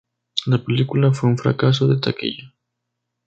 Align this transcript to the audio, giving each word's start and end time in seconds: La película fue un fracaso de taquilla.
La 0.47 0.57
película 0.57 1.13
fue 1.13 1.29
un 1.29 1.37
fracaso 1.37 1.87
de 1.87 1.99
taquilla. 2.01 2.51